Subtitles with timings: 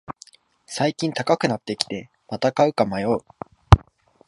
[0.65, 3.19] 最近高くなってきて、また買うか迷う